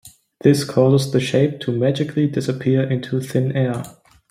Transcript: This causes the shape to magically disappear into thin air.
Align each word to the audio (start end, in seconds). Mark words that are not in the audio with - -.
This 0.39 0.63
causes 0.63 1.11
the 1.11 1.19
shape 1.19 1.59
to 1.59 1.71
magically 1.71 2.25
disappear 2.25 2.81
into 2.91 3.21
thin 3.21 3.51
air. 3.55 3.83